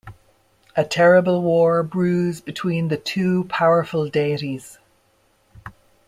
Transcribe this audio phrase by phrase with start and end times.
[0.75, 4.79] A terrible war brews between the two powerful deities.